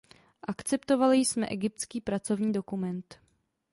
Akceptovali 0.41 1.17
jsme 1.17 1.47
egyptský 1.47 2.01
pracovní 2.01 2.51
dokument. 2.53 3.19